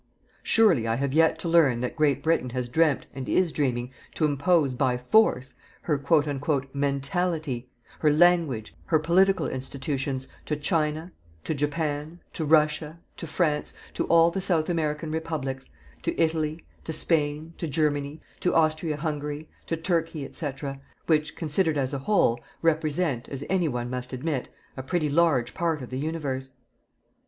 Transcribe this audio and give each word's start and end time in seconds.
Surely, 0.41 0.87
I 0.87 0.95
have 0.95 1.13
yet 1.13 1.37
to 1.37 1.47
learn 1.47 1.81
that 1.81 1.95
Great 1.95 2.23
Britain 2.23 2.49
has 2.49 2.67
dreamt, 2.69 3.05
and 3.13 3.29
is 3.29 3.51
dreaming, 3.51 3.91
to 4.15 4.25
impose 4.25 4.73
by 4.73 4.97
Force 4.97 5.53
her 5.83 6.03
"mentality," 6.73 7.69
her 7.99 8.11
language, 8.11 8.73
her 8.85 8.97
political 8.97 9.45
institutions 9.45 10.25
to 10.47 10.55
China, 10.55 11.11
to 11.43 11.53
Japan, 11.53 12.19
to 12.33 12.43
Russia, 12.43 12.99
to 13.17 13.27
France, 13.27 13.75
to 13.93 14.07
all 14.07 14.31
the 14.31 14.41
South 14.41 14.69
American 14.69 15.11
Republics, 15.11 15.69
to 16.01 16.19
Italy, 16.19 16.65
to 16.83 16.91
Spain, 16.91 17.53
to 17.59 17.67
Germany, 17.67 18.19
to 18.39 18.55
Austria 18.55 18.97
Hungary, 18.97 19.47
to 19.67 19.77
Turkey, 19.77 20.27
&c., 20.33 20.49
which, 21.05 21.35
considered 21.35 21.77
as 21.77 21.93
a 21.93 21.99
whole, 21.99 22.39
represent, 22.63 23.29
any 23.51 23.67
one 23.67 23.87
must 23.91 24.13
admit, 24.13 24.49
a 24.75 24.81
pretty 24.81 25.11
large 25.11 25.53
part 25.53 25.79
of 25.83 25.91
the 25.91 25.99
universe. 25.99 26.55